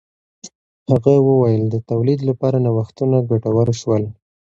هغه 0.91 1.13
وویل 1.27 1.63
د 1.69 1.75
تولید 1.89 2.19
لپاره 2.29 2.57
نوښتونه 2.65 3.17
ګټور 3.29 3.67
شول. 3.81 4.03